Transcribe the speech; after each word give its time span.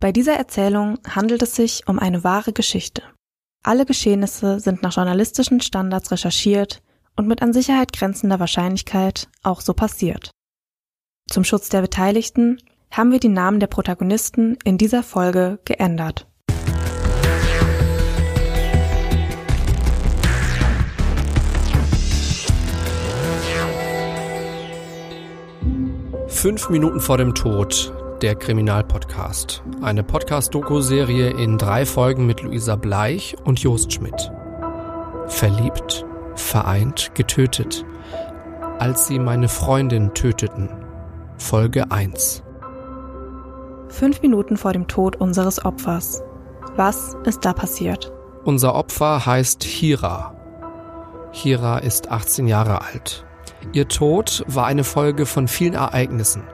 Bei 0.00 0.12
dieser 0.12 0.34
Erzählung 0.34 0.98
handelt 1.08 1.42
es 1.42 1.54
sich 1.54 1.86
um 1.88 1.98
eine 1.98 2.24
wahre 2.24 2.52
Geschichte. 2.52 3.02
Alle 3.62 3.86
Geschehnisse 3.86 4.60
sind 4.60 4.82
nach 4.82 4.94
journalistischen 4.94 5.60
Standards 5.60 6.10
recherchiert 6.10 6.82
und 7.16 7.26
mit 7.26 7.40
an 7.40 7.52
Sicherheit 7.52 7.92
grenzender 7.92 8.40
Wahrscheinlichkeit 8.40 9.28
auch 9.42 9.60
so 9.60 9.72
passiert. 9.72 10.30
Zum 11.30 11.44
Schutz 11.44 11.70
der 11.70 11.80
Beteiligten 11.80 12.58
haben 12.90 13.12
wir 13.12 13.20
die 13.20 13.28
Namen 13.28 13.60
der 13.60 13.66
Protagonisten 13.66 14.58
in 14.64 14.76
dieser 14.76 15.02
Folge 15.02 15.58
geändert. 15.64 16.26
Fünf 26.28 26.68
Minuten 26.68 27.00
vor 27.00 27.16
dem 27.16 27.34
Tod, 27.34 27.94
der 28.22 28.34
Kriminalpodcast. 28.34 29.62
Eine 29.82 30.02
Podcast-Doku-Serie 30.02 31.30
in 31.30 31.58
drei 31.58 31.84
Folgen 31.84 32.26
mit 32.26 32.42
Luisa 32.42 32.76
Bleich 32.76 33.36
und 33.44 33.60
Jost 33.60 33.92
Schmidt. 33.92 34.30
Verliebt, 35.26 36.06
vereint, 36.34 37.14
getötet. 37.14 37.84
Als 38.78 39.06
sie 39.06 39.18
meine 39.18 39.48
Freundin 39.48 40.14
töteten. 40.14 40.68
Folge 41.36 41.90
1. 41.90 42.42
Fünf 43.88 44.22
Minuten 44.22 44.56
vor 44.56 44.72
dem 44.72 44.86
Tod 44.86 45.16
unseres 45.16 45.64
Opfers. 45.64 46.22
Was 46.76 47.16
ist 47.24 47.44
da 47.44 47.52
passiert? 47.52 48.12
Unser 48.44 48.74
Opfer 48.74 49.26
heißt 49.26 49.62
Hira. 49.64 50.34
Hira 51.32 51.78
ist 51.78 52.10
18 52.10 52.46
Jahre 52.46 52.82
alt. 52.82 53.24
Ihr 53.72 53.88
Tod 53.88 54.44
war 54.46 54.66
eine 54.66 54.84
Folge 54.84 55.26
von 55.26 55.48
vielen 55.48 55.74
Ereignissen. 55.74 56.44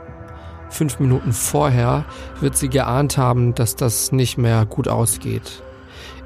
Fünf 0.71 1.01
Minuten 1.01 1.33
vorher 1.33 2.05
wird 2.41 2.57
sie 2.57 2.69
geahnt 2.69 3.19
haben, 3.19 3.55
dass 3.55 3.77
das 3.77 4.13
nicht 4.13 4.39
mehr 4.39 4.65
gut 4.65 4.89
ausgeht. 4.89 5.63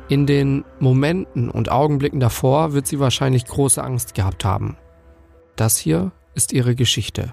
In 0.08 0.26
den 0.26 0.64
Momenten 0.78 1.48
und 1.50 1.72
Augenblicken 1.72 2.20
davor 2.20 2.74
wird 2.74 2.86
sie 2.86 3.00
wahrscheinlich 3.00 3.46
große 3.46 3.82
Angst 3.82 4.14
gehabt 4.14 4.44
haben. 4.44 4.76
Das 5.56 5.78
hier 5.78 6.12
ist 6.34 6.52
ihre 6.52 6.74
Geschichte. 6.74 7.32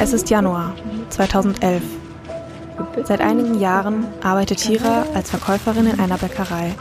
Es 0.00 0.14
ist 0.14 0.30
Januar 0.30 0.74
2011. 1.10 1.99
Seit 3.04 3.20
einigen 3.20 3.58
Jahren 3.58 4.06
arbeitet 4.22 4.58
Tira 4.58 5.04
als 5.14 5.30
Verkäuferin 5.30 5.86
in 5.86 6.00
einer 6.00 6.18
Bäckerei. 6.18 6.74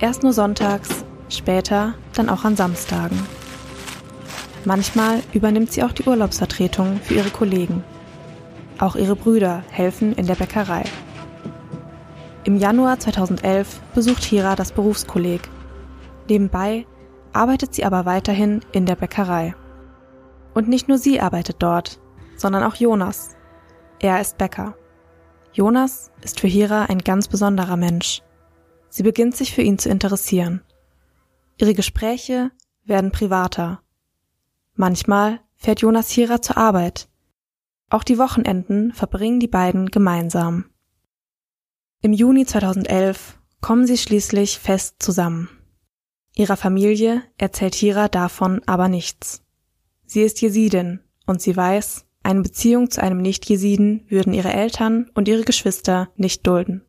Erst 0.00 0.22
nur 0.22 0.32
sonntags, 0.32 1.04
später 1.28 1.94
dann 2.14 2.28
auch 2.28 2.44
an 2.44 2.56
Samstagen. 2.56 3.18
Manchmal 4.64 5.22
übernimmt 5.32 5.72
sie 5.72 5.82
auch 5.82 5.92
die 5.92 6.04
Urlaubsvertretung 6.04 7.00
für 7.02 7.14
ihre 7.14 7.30
Kollegen. 7.30 7.82
Auch 8.78 8.96
ihre 8.96 9.16
Brüder 9.16 9.62
helfen 9.70 10.12
in 10.14 10.26
der 10.26 10.34
Bäckerei. 10.34 10.84
Im 12.44 12.56
Januar 12.56 12.98
2011 12.98 13.80
besucht 13.94 14.24
Hira 14.24 14.56
das 14.56 14.72
Berufskolleg. 14.72 15.42
Nebenbei 16.28 16.86
arbeitet 17.32 17.74
sie 17.74 17.84
aber 17.84 18.06
weiterhin 18.06 18.60
in 18.72 18.86
der 18.86 18.96
Bäckerei. 18.96 19.54
Und 20.54 20.68
nicht 20.68 20.88
nur 20.88 20.98
sie 20.98 21.20
arbeitet 21.20 21.56
dort, 21.60 22.00
sondern 22.36 22.62
auch 22.64 22.74
Jonas. 22.74 23.36
Er 23.98 24.20
ist 24.20 24.38
Bäcker. 24.38 24.74
Jonas 25.52 26.12
ist 26.22 26.40
für 26.40 26.46
Hira 26.46 26.84
ein 26.84 26.98
ganz 26.98 27.26
besonderer 27.26 27.76
Mensch. 27.76 28.22
Sie 28.88 29.02
beginnt 29.02 29.36
sich 29.36 29.54
für 29.54 29.62
ihn 29.62 29.78
zu 29.78 29.88
interessieren. 29.88 30.62
Ihre 31.58 31.74
Gespräche 31.74 32.52
werden 32.84 33.10
privater. 33.10 33.82
Manchmal 34.74 35.40
fährt 35.56 35.80
Jonas 35.80 36.10
Hira 36.10 36.40
zur 36.40 36.56
Arbeit. 36.56 37.08
Auch 37.90 38.04
die 38.04 38.18
Wochenenden 38.18 38.92
verbringen 38.92 39.40
die 39.40 39.48
beiden 39.48 39.90
gemeinsam. 39.90 40.66
Im 42.00 42.12
Juni 42.12 42.46
2011 42.46 43.38
kommen 43.60 43.86
sie 43.86 43.98
schließlich 43.98 44.58
fest 44.58 44.96
zusammen. 45.00 45.48
Ihrer 46.34 46.56
Familie 46.56 47.22
erzählt 47.36 47.74
Hira 47.74 48.08
davon 48.08 48.62
aber 48.66 48.88
nichts. 48.88 49.42
Sie 50.06 50.22
ist 50.22 50.40
Jesidin 50.40 51.00
und 51.26 51.42
sie 51.42 51.56
weiß, 51.56 52.06
eine 52.30 52.42
Beziehung 52.42 52.90
zu 52.90 53.02
einem 53.02 53.20
Nicht-Jesiden 53.20 54.04
würden 54.08 54.32
ihre 54.32 54.52
Eltern 54.52 55.10
und 55.14 55.26
ihre 55.26 55.42
Geschwister 55.42 56.10
nicht 56.16 56.46
dulden. 56.46 56.84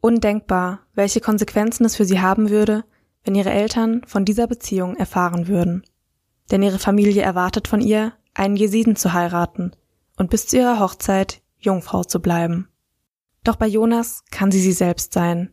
Undenkbar, 0.00 0.80
welche 0.94 1.20
Konsequenzen 1.20 1.84
es 1.84 1.96
für 1.96 2.04
sie 2.04 2.20
haben 2.20 2.48
würde, 2.48 2.84
wenn 3.24 3.34
ihre 3.34 3.50
Eltern 3.50 4.02
von 4.06 4.24
dieser 4.24 4.46
Beziehung 4.46 4.94
erfahren 4.94 5.48
würden. 5.48 5.82
Denn 6.52 6.62
ihre 6.62 6.78
Familie 6.78 7.22
erwartet 7.22 7.66
von 7.66 7.80
ihr, 7.80 8.12
einen 8.34 8.54
Jesiden 8.54 8.94
zu 8.94 9.12
heiraten 9.12 9.72
und 10.16 10.30
bis 10.30 10.46
zu 10.46 10.56
ihrer 10.56 10.78
Hochzeit 10.78 11.42
Jungfrau 11.58 12.04
zu 12.04 12.20
bleiben. 12.20 12.68
Doch 13.42 13.56
bei 13.56 13.66
Jonas 13.66 14.22
kann 14.30 14.52
sie 14.52 14.60
sie 14.60 14.72
selbst 14.72 15.12
sein. 15.12 15.52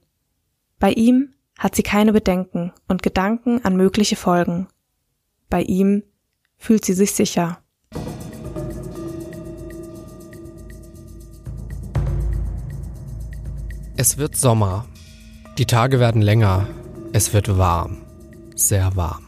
Bei 0.77 0.91
ihm 0.91 1.33
hat 1.57 1.75
sie 1.75 1.83
keine 1.83 2.13
Bedenken 2.13 2.73
und 2.87 3.01
Gedanken 3.01 3.65
an 3.65 3.75
mögliche 3.75 4.17
Folgen. 4.17 4.67
Bei 5.49 5.63
ihm 5.63 6.03
fühlt 6.57 6.85
sie 6.85 6.93
sich 6.93 7.13
sicher. 7.13 7.64
Es 13.97 14.17
wird 14.17 14.35
Sommer. 14.35 14.87
Die 15.57 15.65
Tage 15.65 16.01
werden 16.01 16.21
länger. 16.21 16.67
Es 17.13 17.31
wird 17.31 17.57
warm. 17.57 17.99
Sehr 18.53 18.97
warm. 18.97 19.23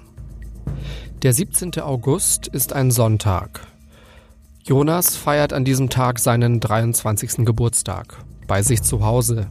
Der 1.21 1.31
17. 1.31 1.79
August 1.79 2.47
ist 2.47 2.73
ein 2.73 2.91
Sonntag. 2.91 3.61
Jonas 4.65 5.15
feiert 5.15 5.53
an 5.53 5.63
diesem 5.63 5.89
Tag 5.89 6.19
seinen 6.19 6.59
23. 6.59 7.45
Geburtstag. 7.45 8.17
Bei 8.45 8.61
sich 8.61 8.81
zu 8.83 9.05
Hause. 9.05 9.47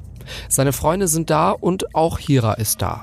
Seine 0.51 0.75
Freunde 0.75 1.09
sind 1.09 1.31
da 1.31 1.53
und 1.53 1.95
auch 1.95 2.19
Hira 2.19 2.53
ist 2.53 2.83
da. 2.83 3.01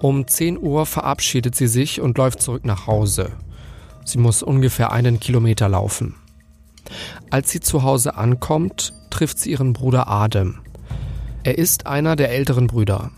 Um 0.00 0.26
10 0.26 0.58
Uhr 0.58 0.86
verabschiedet 0.86 1.54
sie 1.54 1.68
sich 1.68 2.00
und 2.00 2.18
läuft 2.18 2.42
zurück 2.42 2.64
nach 2.64 2.88
Hause. 2.88 3.30
Sie 4.04 4.18
muss 4.18 4.42
ungefähr 4.42 4.90
einen 4.90 5.20
Kilometer 5.20 5.68
laufen. 5.68 6.16
Als 7.30 7.52
sie 7.52 7.60
zu 7.60 7.84
Hause 7.84 8.16
ankommt, 8.16 8.92
trifft 9.10 9.38
sie 9.38 9.52
ihren 9.52 9.72
Bruder 9.72 10.08
Adem. 10.08 10.58
Er 11.42 11.56
ist 11.56 11.86
einer 11.86 12.16
der 12.16 12.30
älteren 12.30 12.66
Brüder. 12.66 13.10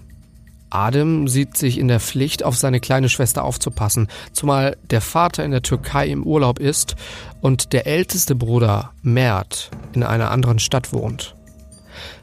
Adem 0.71 1.29
sieht 1.29 1.57
sich 1.57 1.77
in 1.77 1.89
der 1.89 2.01
Pflicht, 2.01 2.45
auf 2.45 2.57
seine 2.57 2.81
kleine 2.81 3.09
Schwester 3.09 3.45
aufzupassen, 3.45 4.09
zumal 4.33 4.77
der 4.91 5.01
Vater 5.01 5.45
in 5.45 5.51
der 5.51 5.63
Türkei 5.63 6.07
im 6.09 6.23
Urlaub 6.23 6.59
ist 6.59 6.97
und 7.41 7.73
der 7.73 7.87
älteste 7.87 8.35
Bruder, 8.35 8.93
Mert, 9.03 9.71
in 9.93 10.03
einer 10.03 10.31
anderen 10.31 10.59
Stadt 10.61 10.93
wohnt. 10.93 11.35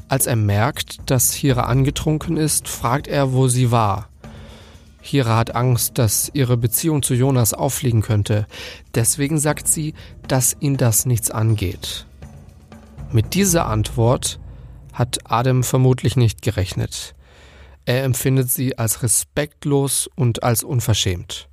Als 0.08 0.26
er 0.26 0.36
merkt, 0.36 1.12
dass 1.12 1.34
Hira 1.34 1.64
angetrunken 1.64 2.38
ist, 2.38 2.68
fragt 2.68 3.08
er, 3.08 3.34
wo 3.34 3.48
sie 3.48 3.70
war. 3.70 4.10
Hira 5.02 5.38
hat 5.38 5.56
Angst, 5.56 6.00
dass 6.00 6.32
ihre 6.34 6.58
Beziehung 6.58 7.04
zu 7.04 7.14
Jonas 7.14 7.54
auffliegen 7.54 8.02
könnte. 8.02 8.48
Deswegen 8.96 9.38
sagt 9.38 9.68
sie, 9.68 9.94
dass 10.28 10.58
ihn 10.60 10.78
das 10.78 11.06
nichts 11.06 11.30
angeht. 11.30 12.08
Mit 13.12 13.36
dieser 13.36 13.68
Antwort 13.68 14.40
hat 15.00 15.20
Adam 15.24 15.64
vermutlich 15.64 16.18
nicht 16.18 16.42
gerechnet. 16.42 17.16
Er 17.86 18.04
empfindet 18.04 18.52
sie 18.52 18.78
als 18.78 19.02
respektlos 19.02 20.10
und 20.14 20.44
als 20.44 20.62
unverschämt. 20.64 21.48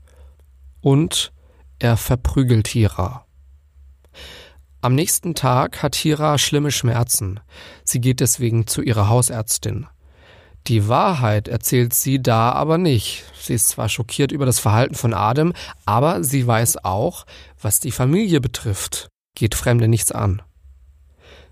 Und 0.80 1.32
er 1.78 1.96
verprügelt 1.96 2.66
Hira. 2.66 3.24
Am 4.80 4.94
nächsten 4.94 5.34
Tag 5.34 5.82
hat 5.82 5.94
Hira 5.94 6.38
schlimme 6.38 6.72
Schmerzen. 6.72 7.40
Sie 7.84 8.00
geht 8.00 8.20
deswegen 8.20 8.66
zu 8.66 8.82
ihrer 8.82 9.08
Hausärztin. 9.08 9.86
Die 10.66 10.88
Wahrheit 10.88 11.46
erzählt 11.46 11.94
sie 11.94 12.20
da 12.20 12.50
aber 12.50 12.78
nicht. 12.78 13.24
Sie 13.40 13.54
ist 13.54 13.69
zwar 13.69 13.88
schockiert 13.88 14.32
über 14.32 14.44
das 14.44 14.58
Verhalten 14.58 14.96
von 14.96 15.14
Adam, 15.14 15.52
aber 15.84 16.25
sie 16.25 16.44
weiß 16.44 16.84
auch, 16.84 17.26
was 17.62 17.78
die 17.78 17.92
Familie 17.92 18.40
betrifft, 18.40 19.08
geht 19.37 19.54
Fremde 19.54 19.87
nichts 19.87 20.10
an. 20.10 20.42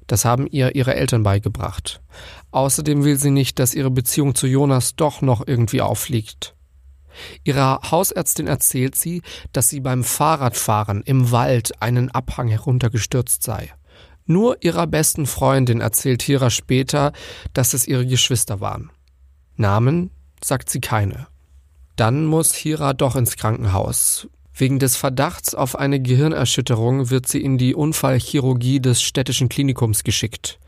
Das 0.06 0.25
haben 0.25 0.47
ihr 0.47 0.75
ihre 0.75 0.95
Eltern 0.95 1.23
beigebracht. 1.23 2.03
Außerdem 2.51 3.05
will 3.05 3.17
sie 3.17 3.31
nicht, 3.31 3.59
dass 3.59 3.75
ihre 3.75 3.91
Beziehung 3.91 4.35
zu 4.35 4.47
Jonas 4.47 4.97
doch 4.97 5.23
noch 5.23 5.47
irgendwie 5.47 5.81
auffliegt. 5.81 6.55
Ihrer 7.45 7.81
Hausärztin 7.91 8.47
erzählt 8.47 8.97
sie, 8.97 9.23
dass 9.53 9.69
sie 9.69 9.81
beim 9.81 10.05
Fahrradfahren 10.05 11.03
im 11.03 11.31
Wald 11.31 11.81
einen 11.81 12.11
Abhang 12.11 12.49
heruntergestürzt 12.49 13.43
sei. 13.43 13.73
Nur 14.27 14.62
ihrer 14.62 14.87
besten 14.87 15.27
Freundin 15.27 15.81
erzählt 15.81 16.23
Hira 16.23 16.50
später, 16.50 17.12
dass 17.53 17.75
es 17.75 17.87
ihre 17.87 18.07
Geschwister 18.07 18.61
waren. 18.61 18.91
Namen 19.57 20.11
sagt 20.43 20.71
sie 20.71 20.81
keine. 20.81 21.27
Dann 21.97 22.25
muss 22.27 22.55
Hira 22.55 22.93
doch 22.93 23.17
ins 23.17 23.37
Krankenhaus, 23.37 24.27
Wegen 24.56 24.79
des 24.79 24.97
Verdachts 24.97 25.55
auf 25.56 25.77
eine 25.77 26.01
Gehirnerschütterung 26.01 27.11
wird 27.11 27.27
sie 27.27 27.43
in 27.43 27.59
die 27.59 27.75
Unfallchirurgie 27.75 28.81
des 28.81 29.03
städtischen 29.03 29.49
Klinikums 29.49 30.05
geschickt. 30.05 30.61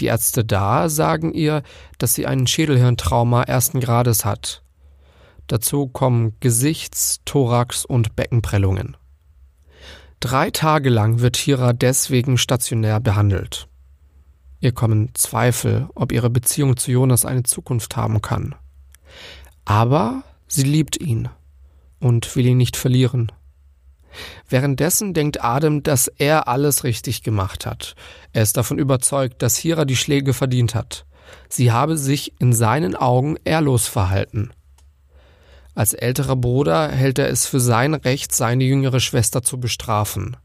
Die 0.00 0.06
Ärzte 0.06 0.44
da 0.44 0.88
sagen 0.88 1.32
ihr, 1.32 1.62
dass 1.98 2.14
sie 2.14 2.26
ein 2.26 2.48
Schädelhirntrauma 2.48 3.44
ersten 3.44 3.78
Grades 3.78 4.24
hat. 4.24 4.62
Dazu 5.46 5.86
kommen 5.86 6.34
Gesichts-, 6.40 7.20
Thorax- 7.24 7.84
und 7.84 8.16
Beckenprellungen. 8.16 8.96
Drei 10.18 10.50
Tage 10.50 10.90
lang 10.90 11.20
wird 11.20 11.36
Hira 11.36 11.72
deswegen 11.72 12.38
stationär 12.38 12.98
behandelt. 12.98 13.68
Ihr 14.60 14.72
kommen 14.72 15.10
Zweifel, 15.14 15.88
ob 15.94 16.10
ihre 16.10 16.28
Beziehung 16.28 16.76
zu 16.76 16.90
Jonas 16.90 17.24
eine 17.24 17.44
Zukunft 17.44 17.96
haben 17.96 18.20
kann. 18.20 18.56
Aber 19.64 20.24
sie 20.48 20.64
liebt 20.64 21.00
ihn 21.00 21.28
und 22.00 22.34
will 22.36 22.46
ihn 22.46 22.56
nicht 22.56 22.76
verlieren. 22.76 23.32
Währenddessen 24.48 25.14
denkt 25.14 25.44
Adam, 25.44 25.82
dass 25.82 26.08
er 26.08 26.48
alles 26.48 26.84
richtig 26.84 27.22
gemacht 27.22 27.66
hat. 27.66 27.94
Er 28.32 28.42
ist 28.42 28.56
davon 28.56 28.78
überzeugt, 28.78 29.42
dass 29.42 29.56
Hira 29.56 29.84
die 29.84 29.96
Schläge 29.96 30.32
verdient 30.32 30.74
hat. 30.74 31.04
Sie 31.48 31.72
habe 31.72 31.96
sich 31.96 32.40
in 32.40 32.52
seinen 32.52 32.96
Augen 32.96 33.36
ehrlos 33.44 33.86
verhalten. 33.86 34.50
Als 35.74 35.92
älterer 35.92 36.36
Bruder 36.36 36.90
hält 36.90 37.18
er 37.18 37.28
es 37.28 37.46
für 37.46 37.60
sein 37.60 37.94
Recht, 37.94 38.34
seine 38.34 38.64
jüngere 38.64 39.00
Schwester 39.00 39.42
zu 39.42 39.60
bestrafen. 39.60 40.36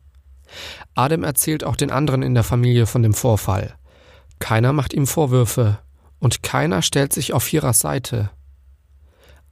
Adam 0.94 1.24
erzählt 1.24 1.64
auch 1.64 1.76
den 1.76 1.90
anderen 1.90 2.22
in 2.22 2.36
der 2.36 2.44
Familie 2.44 2.86
von 2.86 3.02
dem 3.02 3.14
Vorfall. 3.14 3.74
Keiner 4.40 4.74
macht 4.74 4.94
ihm 4.94 5.08
Vorwürfe 5.08 5.80
und 6.20 6.44
keiner 6.44 6.82
stellt 6.82 7.14
sich 7.14 7.34
auf 7.34 7.48
Hiras 7.48 7.80
Seite. 7.80 8.30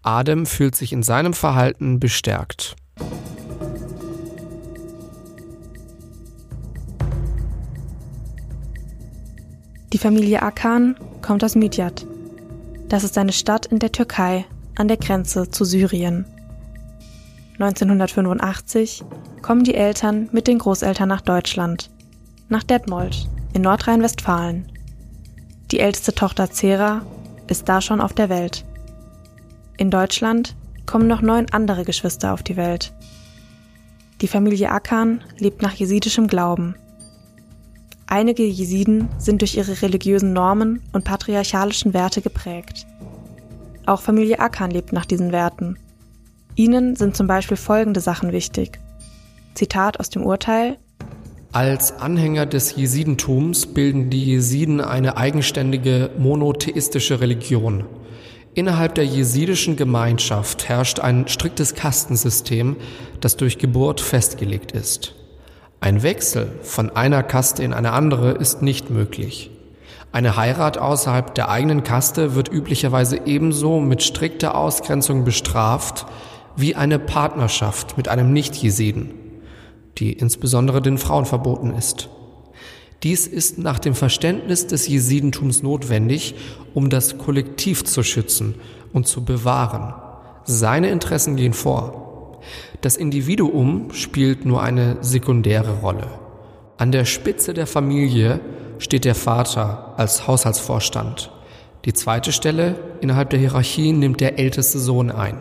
Adam 0.04 0.46
fühlt 0.46 0.76
sich 0.76 0.94
in 0.94 1.04
seinem 1.04 1.34
Verhalten 1.34 2.00
bestärkt. 2.00 2.76
Die 9.94 9.98
Familie 9.98 10.42
Akan 10.42 10.96
kommt 11.22 11.44
aus 11.44 11.56
Midyat. 11.56 12.08
Das 12.88 13.04
ist 13.04 13.18
eine 13.18 13.34
Stadt 13.34 13.68
in 13.68 13.80
der 13.80 13.92
Türkei 13.92 14.46
an 14.76 14.88
der 14.88 14.98
Grenze 14.98 15.50
zu 15.50 15.66
Syrien. 15.66 16.26
1985 17.60 19.04
kommen 19.42 19.64
die 19.64 19.76
Eltern 19.76 20.30
mit 20.32 20.48
den 20.48 20.58
Großeltern 20.58 21.10
nach 21.10 21.22
Deutschland, 21.22 21.92
nach 22.50 22.64
Detmold 22.64 23.30
in 23.54 23.62
Nordrhein-Westfalen. 23.62 24.72
Die 25.72 25.80
älteste 25.80 26.16
Tochter 26.16 26.50
Zera 26.50 27.06
ist 27.48 27.70
da 27.70 27.82
schon 27.82 28.02
auf 28.02 28.14
der 28.14 28.30
Welt. 28.30 28.66
In 29.82 29.90
Deutschland 29.90 30.56
kommen 30.86 31.08
noch 31.08 31.24
neun 31.24 31.48
andere 31.50 31.86
Geschwister 31.86 32.34
auf 32.34 32.44
die 32.44 32.56
Welt. 32.56 32.94
Die 34.22 34.28
Familie 34.28 34.70
Akan 34.70 35.24
lebt 35.40 35.64
nach 35.64 35.74
jesidischem 35.74 36.28
Glauben. 36.28 36.76
Einige 38.06 38.44
Jesiden 38.44 39.10
sind 39.18 39.42
durch 39.42 39.58
ihre 39.58 39.82
religiösen 39.82 40.34
Normen 40.34 40.84
und 40.94 41.04
patriarchalischen 41.04 41.96
Werte 41.96 42.22
geprägt. 42.22 42.86
Auch 43.88 44.02
Familie 44.02 44.38
Akan 44.38 44.70
lebt 44.70 44.94
nach 44.94 45.08
diesen 45.08 45.32
Werten. 45.32 45.80
Ihnen 46.54 46.96
sind 46.96 47.18
zum 47.18 47.26
Beispiel 47.26 47.58
folgende 47.58 48.02
Sachen 48.02 48.32
wichtig. 48.32 48.80
Zitat 49.56 50.00
aus 50.00 50.12
dem 50.12 50.24
Urteil 50.24 50.78
als 51.54 51.92
Anhänger 52.00 52.46
des 52.46 52.78
Jesidentums 52.78 53.66
bilden 53.66 54.10
die 54.10 54.24
Jesiden 54.24 54.80
eine 54.80 55.18
eigenständige 55.18 56.12
monotheistische 56.18 57.20
Religion. 57.20 57.84
Innerhalb 58.54 58.96
der 58.96 59.06
jesidischen 59.06 59.78
Gemeinschaft 59.78 60.68
herrscht 60.68 61.00
ein 61.00 61.30
striktes 61.30 61.74
Kastensystem, 61.74 62.76
das 63.22 63.38
durch 63.38 63.58
Geburt 63.58 64.02
festgelegt 64.02 64.74
ist. 64.74 65.16
Ein 65.80 66.04
Wechsel 66.04 66.52
von 66.62 66.90
einer 66.90 67.24
Kaste 67.24 67.64
in 67.64 67.74
eine 67.74 67.94
andere 67.94 68.32
ist 68.32 68.62
nicht 68.62 68.90
möglich. 68.90 69.52
Eine 70.12 70.36
Heirat 70.36 70.78
außerhalb 70.78 71.34
der 71.34 71.50
eigenen 71.50 71.84
Kaste 71.84 72.36
wird 72.36 72.52
üblicherweise 72.52 73.22
ebenso 73.26 73.80
mit 73.80 74.04
strikter 74.04 74.56
Ausgrenzung 74.56 75.24
bestraft 75.24 76.06
wie 76.58 76.76
eine 76.76 77.00
Partnerschaft 77.00 77.96
mit 77.96 78.10
einem 78.10 78.34
Nicht-Jesiden, 78.34 79.14
die 79.98 80.12
insbesondere 80.12 80.82
den 80.82 80.98
Frauen 80.98 81.26
verboten 81.26 81.74
ist. 81.74 82.10
Dies 83.04 83.26
ist 83.26 83.58
nach 83.58 83.80
dem 83.80 83.96
Verständnis 83.96 84.68
des 84.68 84.88
Jesidentums 84.88 85.64
notwendig, 85.64 86.36
um 86.76 86.90
das 86.90 87.18
Kollektiv 87.18 87.84
zu 87.84 88.04
schützen 88.04 88.56
und 88.94 89.08
zu 89.08 89.26
bewahren. 89.26 89.94
Seine 90.44 90.90
Interessen 90.90 91.36
gehen 91.36 91.54
vor. 91.54 92.40
Das 92.82 92.98
Individuum 92.98 93.92
spielt 93.92 94.46
nur 94.46 94.62
eine 94.62 94.98
sekundäre 95.02 95.80
Rolle. 95.80 96.08
An 96.78 96.92
der 96.92 97.06
Spitze 97.06 97.54
der 97.54 97.68
Familie 97.68 98.40
steht 98.78 99.06
der 99.06 99.16
Vater 99.16 99.94
als 99.98 100.28
Haushaltsvorstand. 100.28 101.32
Die 101.86 101.94
zweite 101.94 102.32
Stelle 102.32 102.76
innerhalb 103.02 103.32
der 103.32 103.40
Hierarchie 103.40 103.94
nimmt 103.94 104.22
der 104.22 104.38
älteste 104.38 104.78
Sohn 104.78 105.10
ein. 105.10 105.38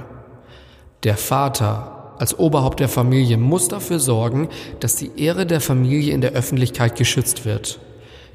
Der 1.03 1.17
Vater 1.17 2.00
als 2.21 2.39
Oberhaupt 2.39 2.81
der 2.81 2.91
Familie 2.91 3.39
muss 3.39 3.69
dafür 3.69 3.99
sorgen, 3.99 4.51
dass 4.79 4.95
die 4.95 5.11
Ehre 5.17 5.47
der 5.47 5.63
Familie 5.63 6.13
in 6.13 6.21
der 6.21 6.33
Öffentlichkeit 6.33 6.97
geschützt 6.97 7.47
wird. 7.47 7.81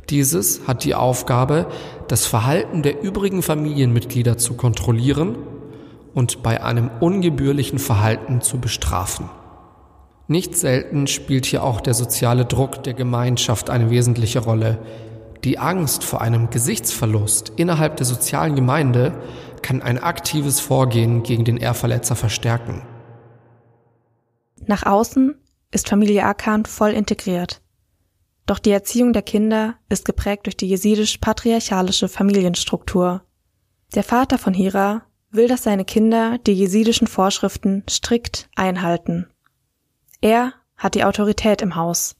Dieses 0.09 0.67
hat 0.67 0.83
die 0.83 0.95
Aufgabe, 0.95 1.67
das 2.07 2.25
Verhalten 2.25 2.81
der 2.81 3.03
übrigen 3.03 3.43
Familienmitglieder 3.43 4.39
zu 4.39 4.55
kontrollieren 4.55 5.37
und 6.15 6.41
bei 6.41 6.63
einem 6.63 6.89
ungebührlichen 6.99 7.77
Verhalten 7.77 8.41
zu 8.41 8.59
bestrafen. 8.59 9.29
Nicht 10.27 10.57
selten 10.57 11.05
spielt 11.05 11.45
hier 11.45 11.63
auch 11.63 11.79
der 11.79 11.93
soziale 11.93 12.45
Druck 12.45 12.81
der 12.81 12.95
Gemeinschaft 12.95 13.69
eine 13.69 13.91
wesentliche 13.91 14.39
Rolle. 14.39 14.79
Die 15.43 15.59
Angst 15.59 16.03
vor 16.03 16.21
einem 16.21 16.49
Gesichtsverlust 16.49 17.53
innerhalb 17.55 17.97
der 17.97 18.07
sozialen 18.07 18.55
Gemeinde 18.55 19.13
kann 19.61 19.83
ein 19.83 20.01
aktives 20.01 20.59
Vorgehen 20.59 21.21
gegen 21.21 21.45
den 21.45 21.57
Ehrverletzer 21.57 22.15
verstärken. 22.15 22.81
Nach 24.67 24.83
außen 24.83 25.35
ist 25.71 25.89
Familie 25.89 26.23
Akan 26.23 26.65
voll 26.65 26.91
integriert. 26.91 27.61
Doch 28.45 28.59
die 28.59 28.71
Erziehung 28.71 29.13
der 29.13 29.21
Kinder 29.21 29.75
ist 29.89 30.05
geprägt 30.05 30.45
durch 30.45 30.57
die 30.57 30.67
jesidisch-patriarchalische 30.67 32.07
Familienstruktur. 32.07 33.23
Der 33.93 34.03
Vater 34.03 34.37
von 34.37 34.53
Hira 34.53 35.03
will, 35.31 35.47
dass 35.47 35.63
seine 35.63 35.85
Kinder 35.85 36.37
die 36.39 36.53
jesidischen 36.53 37.07
Vorschriften 37.07 37.83
strikt 37.89 38.49
einhalten. 38.55 39.27
Er 40.21 40.53
hat 40.77 40.95
die 40.95 41.03
Autorität 41.03 41.61
im 41.61 41.75
Haus. 41.75 42.15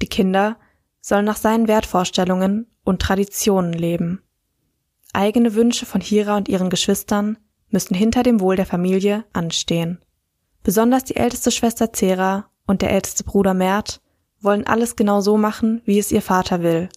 Die 0.00 0.08
Kinder 0.08 0.58
sollen 1.00 1.24
nach 1.24 1.36
seinen 1.36 1.68
Wertvorstellungen 1.68 2.66
und 2.84 3.02
Traditionen 3.02 3.72
leben. 3.72 4.22
Eigene 5.12 5.54
Wünsche 5.54 5.86
von 5.86 6.00
Hira 6.00 6.36
und 6.36 6.48
ihren 6.48 6.70
Geschwistern 6.70 7.38
müssen 7.68 7.94
hinter 7.94 8.22
dem 8.22 8.40
Wohl 8.40 8.56
der 8.56 8.66
Familie 8.66 9.24
anstehen. 9.32 9.98
Besonders 10.62 11.04
die 11.04 11.16
älteste 11.16 11.50
Schwester 11.50 11.92
Zera 11.92 12.50
und 12.66 12.82
der 12.82 12.90
älteste 12.90 13.24
Bruder 13.24 13.54
Mert 13.54 14.00
wollen 14.40 14.66
alles 14.66 14.96
genau 14.96 15.20
so 15.20 15.36
machen, 15.36 15.82
wie 15.84 15.98
es 15.98 16.12
ihr 16.12 16.22
Vater 16.22 16.62
will. 16.62 16.88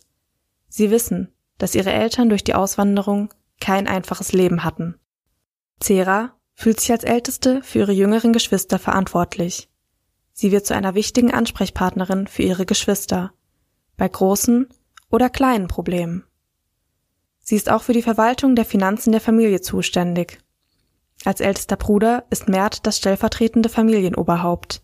Sie 0.68 0.92
wissen, 0.92 1.32
dass 1.58 1.76
ihre 1.76 1.92
Eltern 1.92 2.30
durch 2.30 2.44
die 2.44 2.54
Auswanderung 2.54 3.34
kein 3.60 3.88
einfaches 3.88 4.34
Leben 4.34 4.64
hatten. 4.64 4.96
Zera 5.80 6.36
fühlt 6.54 6.80
sich 6.80 6.92
als 6.92 7.04
älteste 7.04 7.62
für 7.64 7.80
ihre 7.80 7.92
jüngeren 7.92 8.34
Geschwister 8.34 8.80
verantwortlich. 8.80 9.70
Sie 10.34 10.52
wird 10.52 10.66
zu 10.66 10.76
einer 10.76 10.96
wichtigen 10.96 11.34
Ansprechpartnerin 11.34 12.28
für 12.28 12.44
ihre 12.44 12.66
Geschwister, 12.66 13.34
bei 13.98 14.08
großen 14.08 14.68
oder 15.10 15.30
kleinen 15.30 15.68
Problemen. 15.68 16.26
Sie 17.40 17.56
ist 17.56 17.70
auch 17.70 17.84
für 17.84 17.94
die 17.94 18.02
Verwaltung 18.02 18.56
der 18.56 18.66
Finanzen 18.66 19.12
der 19.12 19.22
Familie 19.22 19.62
zuständig. 19.62 20.40
Als 21.26 21.40
ältester 21.40 21.76
Bruder 21.76 22.24
ist 22.30 22.48
Mert 22.48 22.86
das 22.86 22.98
stellvertretende 22.98 23.68
Familienoberhaupt. 23.68 24.84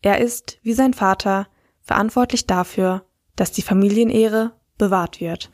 Er 0.00 0.18
ist, 0.18 0.58
wie 0.62 0.72
sein 0.72 0.94
Vater, 0.94 1.46
verantwortlich 1.82 2.46
dafür, 2.46 3.04
dass 3.36 3.52
die 3.52 3.60
Familienehre 3.60 4.52
bewahrt 4.78 5.20
wird. 5.20 5.50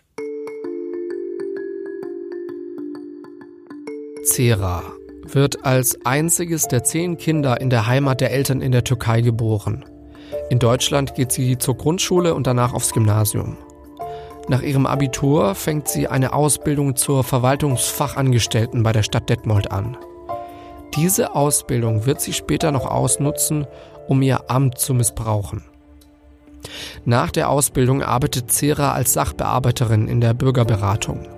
Zera 4.24 4.84
wird 5.24 5.64
als 5.64 5.98
einziges 6.06 6.68
der 6.68 6.84
zehn 6.84 7.18
Kinder 7.18 7.60
in 7.60 7.68
der 7.68 7.88
Heimat 7.88 8.20
der 8.20 8.30
Eltern 8.30 8.60
in 8.60 8.70
der 8.70 8.84
Türkei 8.84 9.20
geboren. 9.20 9.84
In 10.48 10.60
Deutschland 10.60 11.16
geht 11.16 11.32
sie 11.32 11.58
zur 11.58 11.76
Grundschule 11.76 12.34
und 12.34 12.46
danach 12.46 12.72
aufs 12.72 12.92
Gymnasium. 12.92 13.56
Nach 14.48 14.62
ihrem 14.62 14.86
Abitur 14.86 15.54
fängt 15.54 15.88
sie 15.88 16.08
eine 16.08 16.32
Ausbildung 16.32 16.96
zur 16.96 17.22
Verwaltungsfachangestellten 17.22 18.82
bei 18.82 18.92
der 18.92 19.02
Stadt 19.02 19.28
Detmold 19.28 19.70
an. 19.70 19.98
Diese 20.96 21.34
Ausbildung 21.34 22.06
wird 22.06 22.22
sie 22.22 22.32
später 22.32 22.72
noch 22.72 22.86
ausnutzen, 22.86 23.66
um 24.08 24.22
ihr 24.22 24.50
Amt 24.50 24.78
zu 24.78 24.94
missbrauchen. 24.94 25.64
Nach 27.04 27.30
der 27.30 27.50
Ausbildung 27.50 28.02
arbeitet 28.02 28.50
Zera 28.50 28.92
als 28.92 29.12
Sachbearbeiterin 29.12 30.08
in 30.08 30.22
der 30.22 30.32
Bürgerberatung. 30.32 31.28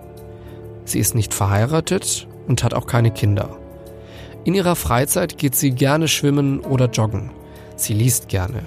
Sie 0.84 1.00
ist 1.00 1.16
nicht 1.16 1.34
verheiratet 1.34 2.28
und 2.46 2.62
hat 2.62 2.74
auch 2.74 2.86
keine 2.86 3.10
Kinder. 3.10 3.58
In 4.44 4.54
ihrer 4.54 4.76
Freizeit 4.76 5.36
geht 5.36 5.56
sie 5.56 5.72
gerne 5.72 6.08
schwimmen 6.08 6.60
oder 6.60 6.86
joggen. 6.86 7.30
Sie 7.76 7.92
liest 7.92 8.28
gerne. 8.28 8.62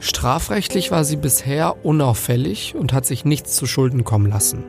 Strafrechtlich 0.00 0.90
war 0.90 1.04
sie 1.04 1.16
bisher 1.16 1.84
unauffällig 1.84 2.74
und 2.76 2.92
hat 2.92 3.04
sich 3.04 3.24
nichts 3.24 3.56
zu 3.56 3.66
Schulden 3.66 4.04
kommen 4.04 4.26
lassen. 4.26 4.64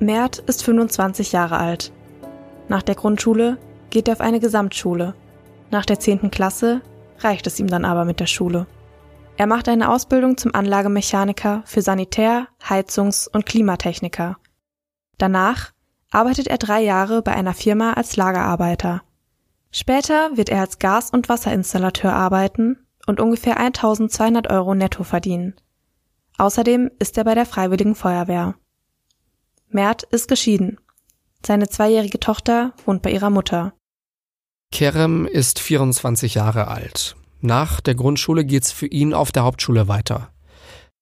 Mert 0.00 0.38
ist 0.38 0.64
25 0.64 1.32
Jahre 1.32 1.58
alt. 1.58 1.92
Nach 2.68 2.82
der 2.82 2.94
Grundschule 2.94 3.58
geht 3.90 4.08
er 4.08 4.14
auf 4.14 4.20
eine 4.20 4.40
Gesamtschule. 4.40 5.14
Nach 5.70 5.86
der 5.86 5.98
10. 5.98 6.30
Klasse 6.30 6.82
reicht 7.20 7.46
es 7.46 7.58
ihm 7.58 7.68
dann 7.68 7.84
aber 7.84 8.04
mit 8.04 8.20
der 8.20 8.26
Schule. 8.26 8.66
Er 9.36 9.46
macht 9.46 9.68
eine 9.68 9.88
Ausbildung 9.88 10.36
zum 10.36 10.54
Anlagemechaniker 10.54 11.62
für 11.64 11.80
Sanitär-, 11.80 12.48
Heizungs- 12.62 13.28
und 13.28 13.46
Klimatechniker. 13.46 14.36
Danach 15.16 15.72
arbeitet 16.10 16.48
er 16.48 16.58
drei 16.58 16.82
Jahre 16.82 17.22
bei 17.22 17.32
einer 17.32 17.54
Firma 17.54 17.94
als 17.94 18.16
Lagerarbeiter. 18.16 19.02
Später 19.70 20.36
wird 20.36 20.50
er 20.50 20.60
als 20.60 20.78
Gas- 20.78 21.10
und 21.10 21.30
Wasserinstallateur 21.30 22.12
arbeiten 22.12 22.76
und 23.06 23.20
ungefähr 23.20 23.58
1200 23.58 24.50
Euro 24.50 24.74
netto 24.74 25.04
verdienen. 25.04 25.54
Außerdem 26.38 26.90
ist 26.98 27.18
er 27.18 27.24
bei 27.24 27.34
der 27.34 27.46
Freiwilligen 27.46 27.94
Feuerwehr. 27.94 28.54
Mert 29.68 30.02
ist 30.04 30.28
geschieden. 30.28 30.78
Seine 31.44 31.68
zweijährige 31.68 32.20
Tochter 32.20 32.72
wohnt 32.84 33.02
bei 33.02 33.10
ihrer 33.10 33.30
Mutter. 33.30 33.74
Kerem 34.70 35.26
ist 35.26 35.58
24 35.58 36.34
Jahre 36.34 36.68
alt. 36.68 37.16
Nach 37.40 37.80
der 37.80 37.94
Grundschule 37.94 38.44
geht's 38.44 38.70
für 38.72 38.86
ihn 38.86 39.12
auf 39.14 39.32
der 39.32 39.44
Hauptschule 39.44 39.88
weiter. 39.88 40.30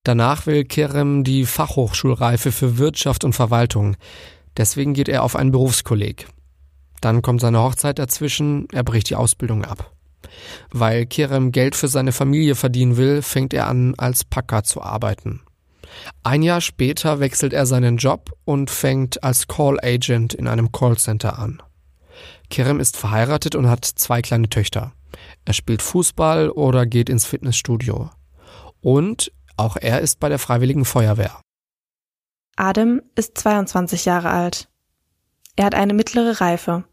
Danach 0.04 0.47
will 0.47 0.64
Kerem 0.64 1.25
die 1.25 1.45
Fachhochschulreife 1.45 2.52
für 2.52 2.78
Wirtschaft 2.78 3.23
und 3.23 3.35
Verwaltung. 3.35 3.97
Deswegen 4.57 4.95
geht 4.95 5.09
er 5.09 5.23
auf 5.23 5.37
ein 5.37 5.52
Berufskolleg. 5.52 6.26
Dann 7.00 7.23
kommt 7.23 7.42
seine 7.42 7.61
Hochzeit 7.61 7.99
dazwischen, 7.99 8.66
er 8.73 8.83
bricht 8.83 9.11
die 9.11 9.16
Ausbildung 9.16 9.64
ab. 9.64 9.92
Weil 10.70 11.06
Kerem 11.06 11.52
Geld 11.52 11.74
für 11.74 11.88
seine 11.88 12.12
Familie 12.12 12.54
verdienen 12.54 12.96
will, 12.96 13.22
fängt 13.22 13.54
er 13.54 13.66
an, 13.66 13.94
als 13.96 14.24
Packer 14.24 14.62
zu 14.64 14.82
arbeiten. 14.82 15.42
Ein 16.22 16.42
Jahr 16.42 16.60
später 16.60 17.20
wechselt 17.20 17.52
er 17.52 17.66
seinen 17.66 17.96
Job 17.96 18.30
und 18.44 18.70
fängt 18.70 19.22
als 19.24 19.48
Call 19.48 19.78
Agent 19.82 20.34
in 20.34 20.46
einem 20.46 20.72
Callcenter 20.72 21.38
an. 21.38 21.62
Kerem 22.48 22.80
ist 22.80 22.96
verheiratet 22.96 23.54
und 23.54 23.68
hat 23.68 23.84
zwei 23.84 24.22
kleine 24.22 24.48
Töchter. 24.48 24.92
Er 25.44 25.54
spielt 25.54 25.82
Fußball 25.82 26.50
oder 26.50 26.86
geht 26.86 27.08
ins 27.08 27.26
Fitnessstudio. 27.26 28.10
Und 28.80 29.32
auch 29.56 29.76
er 29.76 30.00
ist 30.00 30.20
bei 30.20 30.28
der 30.28 30.38
Freiwilligen 30.38 30.84
Feuerwehr. 30.84 31.40
Adem 32.56 33.02
ist 33.14 33.38
22 33.38 34.04
Jahre 34.04 34.30
alt. 34.30 34.68
Er 35.56 35.66
hat 35.66 35.74
eine 35.74 35.94
mittlere 35.94 36.40
Reife. 36.40 36.84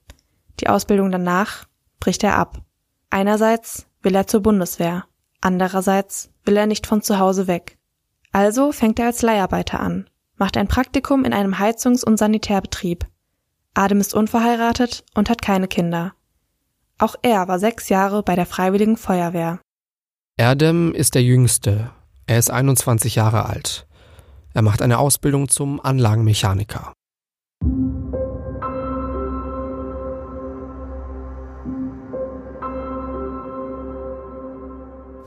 Die 0.60 0.70
Ausbildung 0.70 1.12
danach 1.12 1.66
bricht 2.00 2.24
er 2.24 2.38
ab. 2.38 2.62
Einerseits 3.10 3.88
will 4.02 4.16
er 4.16 4.28
zur 4.28 4.42
Bundeswehr, 4.42 5.06
andererseits 5.42 6.30
will 6.44 6.58
er 6.58 6.66
nicht 6.66 6.88
von 6.88 7.02
zu 7.02 7.20
Hause 7.20 7.48
weg. 7.48 7.78
Also 8.32 8.72
fängt 8.72 9.00
er 9.00 9.08
als 9.08 9.22
Leiharbeiter 9.22 9.80
an, 9.80 10.10
macht 10.36 10.58
ein 10.58 10.68
Praktikum 10.68 11.26
in 11.26 11.34
einem 11.34 11.58
Heizungs- 11.60 12.04
und 12.04 12.18
Sanitärbetrieb. 12.18 13.06
Adem 13.74 14.00
ist 14.00 14.14
unverheiratet 14.14 15.06
und 15.14 15.30
hat 15.30 15.42
keine 15.42 15.68
Kinder. 15.68 16.14
Auch 17.00 17.16
er 17.22 17.48
war 17.48 17.60
sechs 17.60 17.90
Jahre 17.90 18.24
bei 18.24 18.36
der 18.36 18.46
Freiwilligen 18.46 18.98
Feuerwehr. 18.98 19.60
Erdem 20.36 20.94
ist 20.94 21.16
der 21.16 21.24
Jüngste. 21.24 21.92
Er 22.26 22.40
ist 22.40 22.52
21 22.52 23.16
Jahre 23.16 23.46
alt. 23.46 23.88
Er 24.54 24.64
macht 24.64 24.82
eine 24.82 24.98
Ausbildung 24.98 25.50
zum 25.50 25.80
Anlagenmechaniker. 25.80 26.94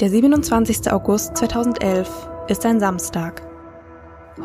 Der 0.01 0.09
27. 0.09 0.91
August 0.91 1.37
2011 1.37 2.09
ist 2.49 2.65
ein 2.65 2.81
Samstag. 2.81 3.43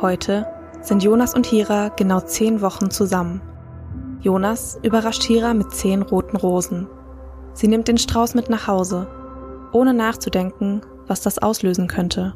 Heute 0.01 0.45
sind 0.81 1.01
Jonas 1.01 1.33
und 1.33 1.45
Hira 1.45 1.87
genau 1.95 2.19
zehn 2.19 2.59
Wochen 2.59 2.91
zusammen. 2.91 3.41
Jonas 4.19 4.77
überrascht 4.83 5.23
Hira 5.23 5.53
mit 5.53 5.71
zehn 5.71 6.01
roten 6.01 6.35
Rosen. 6.35 6.89
Sie 7.53 7.69
nimmt 7.69 7.87
den 7.87 7.97
Strauß 7.97 8.35
mit 8.35 8.49
nach 8.49 8.67
Hause, 8.67 9.07
ohne 9.71 9.93
nachzudenken, 9.93 10.81
was 11.07 11.21
das 11.21 11.37
auslösen 11.37 11.87
könnte. 11.87 12.33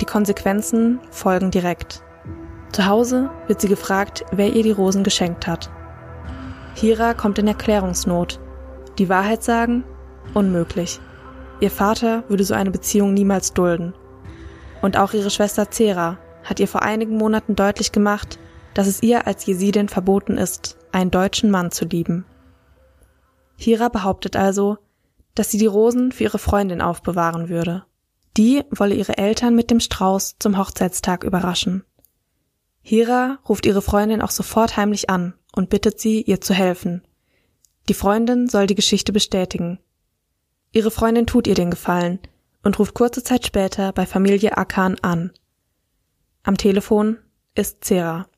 Die 0.00 0.06
Konsequenzen 0.06 1.00
folgen 1.10 1.50
direkt. 1.50 2.04
Zu 2.70 2.86
Hause 2.86 3.30
wird 3.48 3.60
sie 3.60 3.68
gefragt, 3.68 4.24
wer 4.30 4.52
ihr 4.52 4.62
die 4.62 4.70
Rosen 4.70 5.02
geschenkt 5.02 5.48
hat. 5.48 5.72
Hira 6.74 7.14
kommt 7.14 7.40
in 7.40 7.48
Erklärungsnot. 7.48 8.38
Die 8.98 9.08
Wahrheit 9.08 9.42
sagen? 9.42 9.82
Unmöglich. 10.34 11.00
Ihr 11.60 11.70
Vater 11.70 12.24
würde 12.28 12.44
so 12.44 12.54
eine 12.54 12.70
Beziehung 12.70 13.12
niemals 13.12 13.52
dulden. 13.52 13.94
Und 14.80 14.96
auch 14.96 15.12
ihre 15.12 15.30
Schwester 15.30 15.70
Zera 15.70 16.18
hat 16.42 16.58
ihr 16.58 16.68
vor 16.68 16.82
einigen 16.82 17.16
Monaten 17.16 17.54
deutlich 17.54 17.92
gemacht, 17.92 18.38
dass 18.72 18.86
es 18.86 19.02
ihr 19.02 19.26
als 19.26 19.44
Jesidin 19.44 19.88
verboten 19.88 20.38
ist, 20.38 20.78
einen 20.90 21.10
deutschen 21.10 21.50
Mann 21.50 21.70
zu 21.70 21.84
lieben. 21.84 22.24
Hira 23.56 23.88
behauptet 23.88 24.36
also, 24.36 24.78
dass 25.34 25.50
sie 25.50 25.58
die 25.58 25.66
Rosen 25.66 26.12
für 26.12 26.24
ihre 26.24 26.38
Freundin 26.38 26.80
aufbewahren 26.80 27.50
würde. 27.50 27.84
Die 28.36 28.64
wolle 28.70 28.94
ihre 28.94 29.18
Eltern 29.18 29.54
mit 29.54 29.70
dem 29.70 29.80
Strauß 29.80 30.36
zum 30.38 30.56
Hochzeitstag 30.56 31.24
überraschen. 31.24 31.84
Hira 32.80 33.38
ruft 33.48 33.66
ihre 33.66 33.82
Freundin 33.82 34.22
auch 34.22 34.30
sofort 34.30 34.78
heimlich 34.78 35.10
an 35.10 35.34
und 35.54 35.68
bittet 35.68 36.00
sie, 36.00 36.22
ihr 36.22 36.40
zu 36.40 36.54
helfen. 36.54 37.02
Die 37.88 37.94
Freundin 37.94 38.48
soll 38.48 38.66
die 38.66 38.74
Geschichte 38.74 39.12
bestätigen. 39.12 39.78
Ihre 40.72 40.90
Freundin 40.90 41.26
tut 41.26 41.46
ihr 41.46 41.54
den 41.54 41.70
Gefallen 41.70 42.20
und 42.62 42.78
ruft 42.78 42.94
kurze 42.94 43.24
Zeit 43.24 43.44
später 43.44 43.92
bei 43.92 44.06
Familie 44.06 44.56
Akan 44.56 44.96
an. 45.02 45.32
Am 46.44 46.56
Telefon 46.56 47.18
ist 47.54 47.84
Zera. 47.84 48.28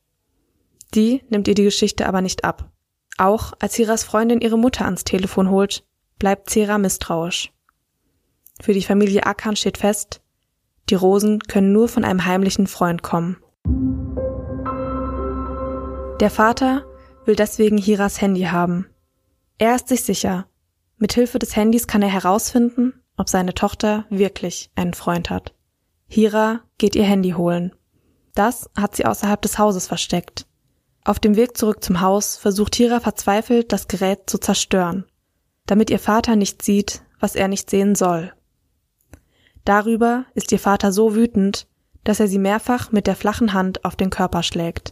Die 0.95 1.23
nimmt 1.29 1.47
ihr 1.47 1.53
die 1.53 1.63
Geschichte 1.63 2.07
aber 2.07 2.21
nicht 2.21 2.43
ab. 2.43 2.71
Auch 3.17 3.53
als 3.59 3.75
Hiras 3.75 4.03
Freundin 4.03 4.41
ihre 4.41 4.57
Mutter 4.57 4.85
ans 4.85 5.03
Telefon 5.03 5.49
holt, 5.51 5.85
bleibt 6.17 6.49
Zera 6.49 6.79
misstrauisch. 6.79 7.51
Für 8.59 8.73
die 8.73 8.81
Familie 8.81 9.25
Akan 9.25 9.55
steht 9.55 9.77
fest, 9.77 10.21
die 10.89 10.95
Rosen 10.95 11.39
können 11.39 11.71
nur 11.71 11.87
von 11.87 12.03
einem 12.03 12.25
heimlichen 12.25 12.65
Freund 12.65 13.03
kommen. 13.03 13.37
Der 16.19 16.29
Vater 16.29 16.85
will 17.25 17.35
deswegen 17.35 17.77
Hiras 17.77 18.21
Handy 18.21 18.43
haben. 18.43 18.87
Er 19.59 19.75
ist 19.75 19.87
sich 19.87 20.03
sicher, 20.03 20.47
mit 21.03 21.11
Hilfe 21.11 21.37
des 21.37 21.57
Handys 21.57 21.85
kann 21.85 22.01
er 22.01 22.07
herausfinden, 22.07 22.93
ob 23.17 23.27
seine 23.27 23.53
Tochter 23.53 24.05
wirklich 24.09 24.71
einen 24.75 24.93
Freund 24.93 25.29
hat. 25.29 25.53
Hira 26.07 26.61
geht 26.77 26.95
ihr 26.95 27.03
Handy 27.03 27.31
holen. 27.31 27.75
Das 28.35 28.69
hat 28.73 28.95
sie 28.95 29.05
außerhalb 29.05 29.41
des 29.41 29.59
Hauses 29.59 29.85
versteckt. 29.85 30.47
Auf 31.03 31.19
dem 31.19 31.35
Weg 31.35 31.57
zurück 31.57 31.83
zum 31.83 31.99
Haus 31.99 32.37
versucht 32.37 32.75
Hira 32.75 33.01
verzweifelt, 33.01 33.73
das 33.73 33.89
Gerät 33.89 34.29
zu 34.29 34.37
zerstören, 34.37 35.03
damit 35.65 35.89
ihr 35.89 35.99
Vater 35.99 36.37
nicht 36.37 36.61
sieht, 36.61 37.03
was 37.19 37.35
er 37.35 37.49
nicht 37.49 37.69
sehen 37.69 37.95
soll. 37.95 38.31
Darüber 39.65 40.23
ist 40.35 40.53
ihr 40.53 40.59
Vater 40.59 40.93
so 40.93 41.15
wütend, 41.15 41.67
dass 42.05 42.21
er 42.21 42.29
sie 42.29 42.39
mehrfach 42.39 42.93
mit 42.93 43.07
der 43.07 43.17
flachen 43.17 43.51
Hand 43.51 43.83
auf 43.83 43.97
den 43.97 44.09
Körper 44.09 44.41
schlägt. 44.41 44.91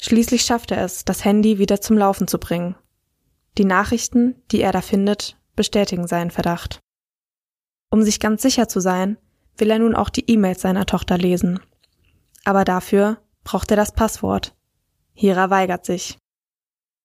Schließlich 0.00 0.42
schafft 0.42 0.72
er 0.72 0.82
es, 0.82 1.04
das 1.04 1.24
Handy 1.24 1.60
wieder 1.60 1.80
zum 1.80 1.96
Laufen 1.96 2.26
zu 2.26 2.38
bringen 2.38 2.74
die 3.58 3.64
Nachrichten, 3.64 4.36
die 4.50 4.62
er 4.62 4.72
da 4.72 4.80
findet, 4.80 5.36
bestätigen 5.56 6.06
seinen 6.06 6.30
Verdacht. 6.30 6.80
Um 7.90 8.02
sich 8.02 8.20
ganz 8.20 8.42
sicher 8.42 8.68
zu 8.68 8.80
sein, 8.80 9.18
will 9.56 9.70
er 9.70 9.78
nun 9.78 9.94
auch 9.94 10.08
die 10.08 10.30
E-Mails 10.30 10.62
seiner 10.62 10.86
Tochter 10.86 11.18
lesen. 11.18 11.60
Aber 12.44 12.64
dafür 12.64 13.18
braucht 13.44 13.70
er 13.70 13.76
das 13.76 13.92
Passwort. 13.92 14.54
Hira 15.14 15.50
weigert 15.50 15.84
sich. 15.84 16.16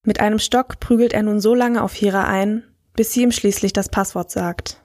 Mit 0.06 0.20
einem 0.20 0.40
Stock 0.40 0.80
prügelt 0.80 1.14
er 1.14 1.24
nun 1.24 1.40
so 1.40 1.56
lange 1.56 1.82
auf 1.82 1.94
Hira 1.94 2.26
ein, 2.26 2.64
bis 2.94 3.14
sie 3.14 3.24
ihm 3.24 3.32
schließlich 3.32 3.74
das 3.74 3.90
Passwort 3.90 4.30
sagt. 4.30 4.84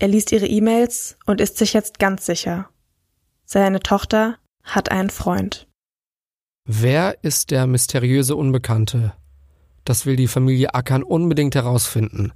Er 0.00 0.08
liest 0.08 0.32
ihre 0.32 0.46
E-Mails 0.46 1.18
und 1.26 1.40
ist 1.40 1.58
sich 1.58 1.72
jetzt 1.72 1.98
ganz 1.98 2.24
sicher. 2.24 2.70
Seine 3.44 3.80
Tochter 3.80 4.38
hat 4.62 4.90
einen 4.90 5.10
Freund. 5.10 5.68
Wer 6.66 7.22
ist 7.22 7.50
der 7.50 7.66
mysteriöse 7.66 8.36
Unbekannte, 8.36 9.14
das 9.84 10.06
will 10.06 10.16
die 10.16 10.28
Familie 10.28 10.74
Akan 10.74 11.02
unbedingt 11.02 11.54
herausfinden. 11.54 12.32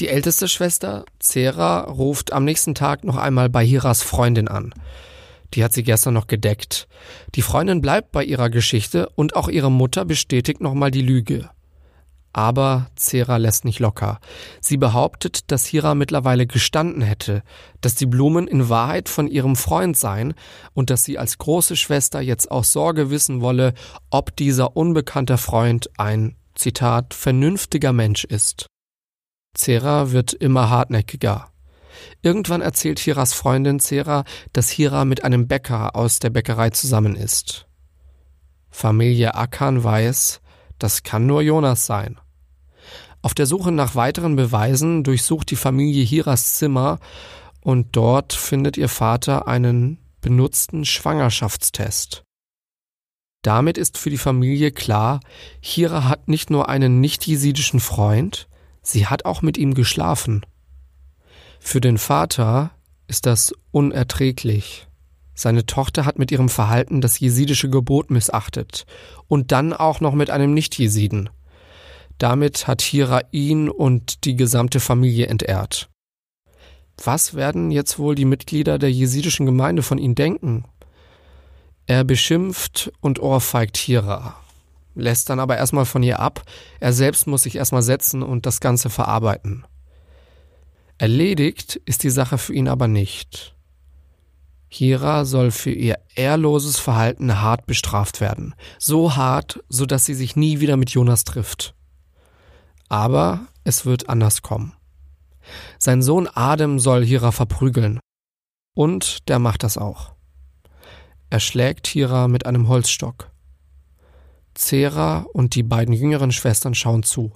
Die 0.00 0.08
älteste 0.08 0.48
Schwester, 0.48 1.04
Zera, 1.18 1.82
ruft 1.82 2.32
am 2.32 2.44
nächsten 2.44 2.74
Tag 2.74 3.04
noch 3.04 3.16
einmal 3.16 3.48
bei 3.48 3.64
Hiras 3.64 4.02
Freundin 4.02 4.48
an. 4.48 4.72
Die 5.54 5.64
hat 5.64 5.72
sie 5.72 5.82
gestern 5.82 6.14
noch 6.14 6.26
gedeckt. 6.26 6.88
Die 7.34 7.42
Freundin 7.42 7.80
bleibt 7.80 8.12
bei 8.12 8.24
ihrer 8.24 8.50
Geschichte 8.50 9.08
und 9.14 9.36
auch 9.36 9.48
ihre 9.48 9.70
Mutter 9.70 10.04
bestätigt 10.04 10.60
nochmal 10.60 10.90
die 10.90 11.02
Lüge. 11.02 11.50
Aber 12.32 12.86
Zera 12.94 13.38
lässt 13.38 13.64
nicht 13.64 13.80
locker. 13.80 14.20
Sie 14.60 14.76
behauptet, 14.76 15.50
dass 15.50 15.66
Hira 15.66 15.96
mittlerweile 15.96 16.46
gestanden 16.46 17.02
hätte, 17.02 17.42
dass 17.80 17.96
die 17.96 18.06
Blumen 18.06 18.46
in 18.46 18.68
Wahrheit 18.68 19.08
von 19.08 19.26
ihrem 19.26 19.56
Freund 19.56 19.96
seien 19.96 20.34
und 20.72 20.90
dass 20.90 21.02
sie 21.02 21.18
als 21.18 21.38
große 21.38 21.74
Schwester 21.74 22.20
jetzt 22.20 22.50
auch 22.52 22.62
Sorge 22.62 23.10
wissen 23.10 23.40
wolle, 23.40 23.74
ob 24.10 24.36
dieser 24.36 24.76
unbekannte 24.76 25.38
Freund 25.38 25.90
ein 25.98 26.36
Zitat, 26.60 27.14
vernünftiger 27.14 27.92
Mensch 27.92 28.24
ist. 28.24 28.66
Zera 29.54 30.12
wird 30.12 30.32
immer 30.34 30.70
hartnäckiger. 30.70 31.50
Irgendwann 32.22 32.60
erzählt 32.60 32.98
Hiras 32.98 33.32
Freundin 33.32 33.80
Zera, 33.80 34.24
dass 34.52 34.70
Hira 34.70 35.04
mit 35.04 35.24
einem 35.24 35.48
Bäcker 35.48 35.96
aus 35.96 36.18
der 36.18 36.30
Bäckerei 36.30 36.70
zusammen 36.70 37.16
ist. 37.16 37.66
Familie 38.68 39.34
Akan 39.34 39.82
weiß, 39.82 40.40
Das 40.78 41.02
kann 41.02 41.26
nur 41.26 41.42
Jonas 41.42 41.84
sein. 41.86 42.18
Auf 43.22 43.34
der 43.34 43.46
Suche 43.46 43.72
nach 43.72 43.94
weiteren 43.94 44.36
Beweisen 44.36 45.04
durchsucht 45.04 45.50
die 45.50 45.56
Familie 45.56 46.04
Hiras 46.04 46.54
Zimmer 46.54 47.00
und 47.60 47.96
dort 47.96 48.32
findet 48.32 48.76
ihr 48.76 48.88
Vater 48.88 49.46
einen 49.46 49.98
benutzten 50.20 50.84
Schwangerschaftstest. 50.84 52.22
Damit 53.42 53.78
ist 53.78 53.96
für 53.96 54.10
die 54.10 54.18
Familie 54.18 54.70
klar, 54.70 55.20
Hira 55.60 56.04
hat 56.04 56.28
nicht 56.28 56.50
nur 56.50 56.68
einen 56.68 57.00
nicht-jesidischen 57.00 57.80
Freund, 57.80 58.48
sie 58.82 59.06
hat 59.06 59.24
auch 59.24 59.40
mit 59.40 59.56
ihm 59.56 59.74
geschlafen. 59.74 60.44
Für 61.58 61.80
den 61.80 61.98
Vater 61.98 62.70
ist 63.06 63.26
das 63.26 63.52
unerträglich. 63.70 64.86
Seine 65.34 65.64
Tochter 65.64 66.04
hat 66.04 66.18
mit 66.18 66.30
ihrem 66.30 66.50
Verhalten 66.50 67.00
das 67.00 67.18
jesidische 67.18 67.70
Gebot 67.70 68.10
missachtet 68.10 68.84
und 69.26 69.52
dann 69.52 69.72
auch 69.72 70.00
noch 70.00 70.12
mit 70.12 70.28
einem 70.28 70.52
Nicht-Jesiden. 70.52 71.30
Damit 72.18 72.66
hat 72.66 72.82
Hira 72.82 73.22
ihn 73.30 73.70
und 73.70 74.26
die 74.26 74.36
gesamte 74.36 74.80
Familie 74.80 75.28
entehrt. 75.28 75.88
Was 77.02 77.34
werden 77.34 77.70
jetzt 77.70 77.98
wohl 77.98 78.14
die 78.14 78.26
Mitglieder 78.26 78.78
der 78.78 78.92
jesidischen 78.92 79.46
Gemeinde 79.46 79.82
von 79.82 79.96
ihm 79.96 80.14
denken? 80.14 80.64
Er 81.90 82.04
beschimpft 82.04 82.92
und 83.00 83.18
ohrfeigt 83.18 83.76
Hira, 83.76 84.36
lässt 84.94 85.28
dann 85.28 85.40
aber 85.40 85.56
erstmal 85.56 85.86
von 85.86 86.04
ihr 86.04 86.20
ab, 86.20 86.44
er 86.78 86.92
selbst 86.92 87.26
muss 87.26 87.42
sich 87.42 87.56
erstmal 87.56 87.82
setzen 87.82 88.22
und 88.22 88.46
das 88.46 88.60
Ganze 88.60 88.90
verarbeiten. 88.90 89.66
Erledigt 90.98 91.80
ist 91.86 92.04
die 92.04 92.10
Sache 92.10 92.38
für 92.38 92.54
ihn 92.54 92.68
aber 92.68 92.86
nicht. 92.86 93.56
Hira 94.68 95.24
soll 95.24 95.50
für 95.50 95.72
ihr 95.72 95.98
ehrloses 96.14 96.78
Verhalten 96.78 97.40
hart 97.40 97.66
bestraft 97.66 98.20
werden. 98.20 98.54
So 98.78 99.16
hart, 99.16 99.58
so 99.68 99.84
dass 99.84 100.04
sie 100.04 100.14
sich 100.14 100.36
nie 100.36 100.60
wieder 100.60 100.76
mit 100.76 100.90
Jonas 100.90 101.24
trifft. 101.24 101.74
Aber 102.88 103.48
es 103.64 103.84
wird 103.84 104.08
anders 104.08 104.42
kommen. 104.42 104.74
Sein 105.80 106.02
Sohn 106.02 106.28
Adem 106.28 106.78
soll 106.78 107.04
Hira 107.04 107.32
verprügeln. 107.32 107.98
Und 108.76 109.28
der 109.28 109.40
macht 109.40 109.64
das 109.64 109.76
auch. 109.76 110.14
Er 111.30 111.38
schlägt 111.38 111.86
Hira 111.86 112.26
mit 112.26 112.44
einem 112.44 112.66
Holzstock. 112.66 113.30
Zera 114.54 115.26
und 115.32 115.54
die 115.54 115.62
beiden 115.62 115.94
jüngeren 115.94 116.32
Schwestern 116.32 116.74
schauen 116.74 117.04
zu. 117.04 117.32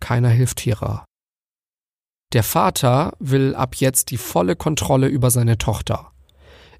Keiner 0.00 0.30
hilft 0.30 0.58
Hira. 0.58 1.04
Der 2.32 2.42
Vater 2.42 3.12
will 3.20 3.54
ab 3.54 3.76
jetzt 3.76 4.10
die 4.10 4.16
volle 4.16 4.56
Kontrolle 4.56 5.06
über 5.06 5.30
seine 5.30 5.58
Tochter. 5.58 6.10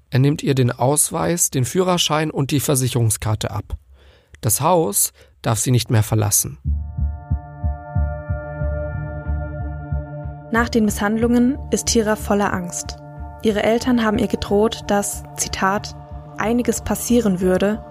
Er 0.09 0.19
nimmt 0.19 0.43
ihr 0.43 0.55
den 0.55 0.71
Ausweis, 0.71 1.51
den 1.51 1.63
Führerschein 1.63 2.31
und 2.31 2.51
die 2.51 2.59
Versicherungskarte 2.59 3.51
ab. 3.51 3.77
Das 4.41 4.59
Haus 4.59 5.13
darf 5.41 5.59
sie 5.59 5.71
nicht 5.71 5.89
mehr 5.89 6.03
verlassen. 6.03 6.59
Nach 10.51 10.69
den 10.69 10.85
Misshandlungen 10.85 11.57
ist 11.71 11.89
Hira 11.89 12.17
voller 12.17 12.53
Angst. 12.53 12.97
Ihre 13.41 13.63
Eltern 13.63 14.03
haben 14.03 14.17
ihr 14.17 14.27
gedroht, 14.27 14.83
dass, 14.87 15.23
Zitat, 15.35 15.95
einiges 16.37 16.81
passieren 16.81 17.39
würde, 17.39 17.83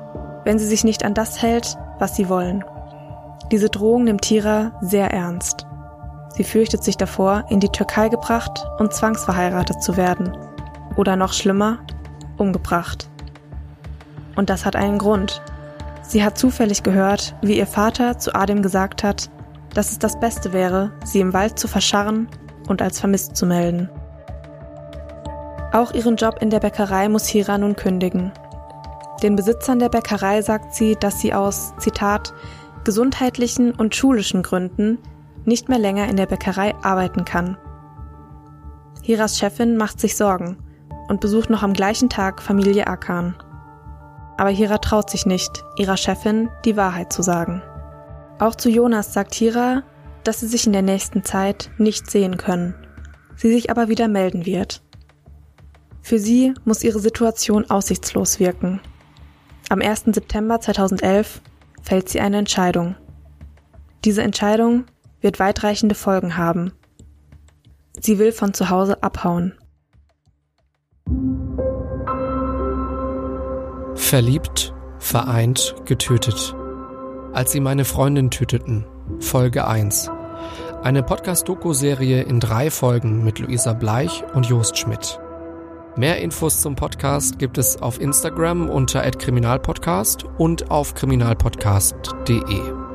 wenn 0.44 0.58
sie 0.58 0.66
sich 0.66 0.84
nicht 0.84 1.04
an 1.04 1.14
das 1.14 1.42
hält, 1.42 1.76
was 1.98 2.16
sie 2.16 2.28
wollen. 2.28 2.64
Diese 3.50 3.68
Drohung 3.68 4.04
nimmt 4.04 4.22
Tira 4.22 4.72
sehr 4.80 5.12
ernst. 5.12 5.66
Sie 6.30 6.44
fürchtet 6.44 6.82
sich 6.82 6.96
davor, 6.96 7.44
in 7.48 7.60
die 7.60 7.68
Türkei 7.68 8.08
gebracht 8.08 8.66
und 8.78 8.92
zwangsverheiratet 8.92 9.82
zu 9.82 9.96
werden. 9.96 10.36
Oder 10.96 11.16
noch 11.16 11.32
schlimmer, 11.32 11.78
umgebracht. 12.36 13.08
Und 14.34 14.50
das 14.50 14.66
hat 14.66 14.76
einen 14.76 14.98
Grund. 14.98 15.42
Sie 16.02 16.24
hat 16.24 16.38
zufällig 16.38 16.82
gehört, 16.82 17.34
wie 17.40 17.56
ihr 17.56 17.66
Vater 17.66 18.18
zu 18.18 18.34
Adem 18.34 18.62
gesagt 18.62 19.02
hat, 19.02 19.30
dass 19.74 19.90
es 19.90 19.98
das 19.98 20.18
Beste 20.18 20.52
wäre, 20.52 20.92
sie 21.04 21.20
im 21.20 21.32
Wald 21.32 21.58
zu 21.58 21.68
verscharren 21.68 22.28
und 22.68 22.82
als 22.82 23.00
vermisst 23.00 23.36
zu 23.36 23.46
melden. 23.46 23.90
Auch 25.76 25.92
ihren 25.92 26.16
Job 26.16 26.38
in 26.40 26.48
der 26.48 26.60
Bäckerei 26.60 27.06
muss 27.10 27.26
Hira 27.26 27.58
nun 27.58 27.76
kündigen. 27.76 28.32
Den 29.22 29.36
Besitzern 29.36 29.78
der 29.78 29.90
Bäckerei 29.90 30.40
sagt 30.40 30.74
sie, 30.74 30.96
dass 30.98 31.20
sie 31.20 31.34
aus, 31.34 31.74
Zitat, 31.76 32.32
gesundheitlichen 32.84 33.72
und 33.72 33.94
schulischen 33.94 34.42
Gründen 34.42 34.96
nicht 35.44 35.68
mehr 35.68 35.78
länger 35.78 36.08
in 36.08 36.16
der 36.16 36.24
Bäckerei 36.24 36.74
arbeiten 36.76 37.26
kann. 37.26 37.58
Hiras 39.02 39.38
Chefin 39.38 39.76
macht 39.76 40.00
sich 40.00 40.16
Sorgen 40.16 40.56
und 41.08 41.20
besucht 41.20 41.50
noch 41.50 41.62
am 41.62 41.74
gleichen 41.74 42.08
Tag 42.08 42.40
Familie 42.40 42.86
Akan. 42.86 43.34
Aber 44.38 44.48
Hira 44.48 44.78
traut 44.78 45.10
sich 45.10 45.26
nicht, 45.26 45.62
ihrer 45.76 45.98
Chefin 45.98 46.48
die 46.64 46.78
Wahrheit 46.78 47.12
zu 47.12 47.20
sagen. 47.20 47.60
Auch 48.38 48.54
zu 48.54 48.70
Jonas 48.70 49.12
sagt 49.12 49.34
Hira, 49.34 49.82
dass 50.24 50.40
sie 50.40 50.46
sich 50.46 50.66
in 50.66 50.72
der 50.72 50.80
nächsten 50.80 51.22
Zeit 51.22 51.70
nicht 51.76 52.10
sehen 52.10 52.38
können, 52.38 52.74
sie 53.36 53.52
sich 53.52 53.70
aber 53.70 53.90
wieder 53.90 54.08
melden 54.08 54.46
wird. 54.46 54.85
Für 56.06 56.20
sie 56.20 56.54
muss 56.64 56.84
ihre 56.84 57.00
Situation 57.00 57.68
aussichtslos 57.68 58.38
wirken. 58.38 58.78
Am 59.70 59.80
1. 59.80 60.04
September 60.12 60.60
2011 60.60 61.42
fällt 61.82 62.08
sie 62.08 62.20
eine 62.20 62.38
Entscheidung. 62.38 62.94
Diese 64.04 64.22
Entscheidung 64.22 64.84
wird 65.20 65.40
weitreichende 65.40 65.96
Folgen 65.96 66.36
haben. 66.36 66.70
Sie 68.00 68.20
will 68.20 68.30
von 68.30 68.54
zu 68.54 68.70
Hause 68.70 69.02
abhauen. 69.02 69.54
Verliebt, 73.96 74.74
vereint, 75.00 75.74
getötet. 75.86 76.54
Als 77.32 77.50
sie 77.50 77.58
meine 77.58 77.84
Freundin 77.84 78.30
töteten. 78.30 78.86
Folge 79.18 79.66
1. 79.66 80.08
Eine 80.84 81.02
Podcast-Doku-Serie 81.02 82.22
in 82.22 82.38
drei 82.38 82.70
Folgen 82.70 83.24
mit 83.24 83.40
Luisa 83.40 83.72
Bleich 83.72 84.22
und 84.34 84.46
Jost 84.46 84.78
Schmidt. 84.78 85.18
Mehr 85.96 86.20
Infos 86.20 86.60
zum 86.60 86.76
Podcast 86.76 87.38
gibt 87.38 87.56
es 87.56 87.80
auf 87.80 87.98
Instagram 88.00 88.68
unter 88.68 89.00
@kriminalpodcast 89.10 90.24
und 90.36 90.70
auf 90.70 90.92
kriminalpodcast.de. 90.94 92.85